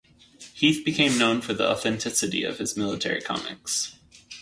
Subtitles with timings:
[0.55, 3.93] Heath became known for the authenticity of his military comics.